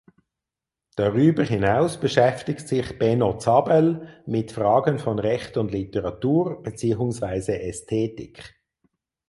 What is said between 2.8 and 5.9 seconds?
Benno Zabel mit Fragen von Recht und